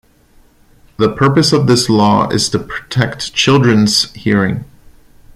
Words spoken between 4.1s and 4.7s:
hearing.